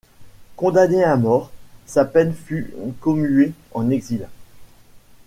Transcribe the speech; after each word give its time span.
Condamné 0.55 1.03
à 1.03 1.15
mort, 1.15 1.51
sa 1.85 2.05
peine 2.05 2.33
fut 2.33 2.73
commuée 3.01 3.53
en 3.71 3.91
exil. 3.91 4.27